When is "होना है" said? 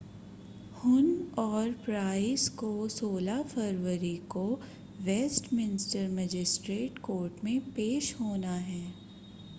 8.21-8.83